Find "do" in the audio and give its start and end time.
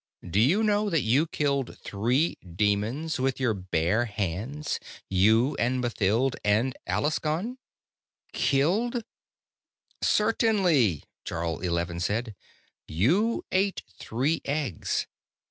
0.27-0.39